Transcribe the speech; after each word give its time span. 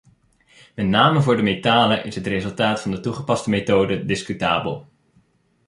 Met 0.75 0.85
name 0.85 1.21
voor 1.21 1.35
de 1.35 1.41
metalen 1.41 2.05
is 2.05 2.15
het 2.15 2.27
resultaat 2.27 2.81
van 2.81 2.91
de 2.91 2.99
toegepaste 2.99 3.49
methode 3.49 4.05
discutabel. 4.05 4.87